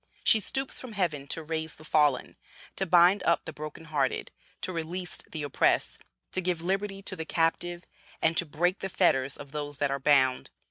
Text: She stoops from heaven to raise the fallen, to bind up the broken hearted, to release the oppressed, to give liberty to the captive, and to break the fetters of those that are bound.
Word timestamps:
She 0.23 0.39
stoops 0.39 0.79
from 0.79 0.93
heaven 0.93 1.27
to 1.27 1.43
raise 1.43 1.75
the 1.75 1.85
fallen, 1.85 2.35
to 2.75 2.87
bind 2.87 3.21
up 3.21 3.45
the 3.45 3.53
broken 3.53 3.85
hearted, 3.85 4.31
to 4.61 4.73
release 4.73 5.19
the 5.31 5.43
oppressed, 5.43 6.01
to 6.31 6.41
give 6.41 6.59
liberty 6.63 7.03
to 7.03 7.15
the 7.15 7.23
captive, 7.23 7.85
and 8.19 8.35
to 8.37 8.45
break 8.47 8.79
the 8.79 8.89
fetters 8.89 9.37
of 9.37 9.51
those 9.51 9.77
that 9.77 9.91
are 9.91 9.99
bound. 9.99 10.49